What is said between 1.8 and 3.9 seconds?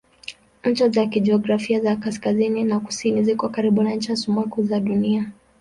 za kaskazini na kusini ziko karibu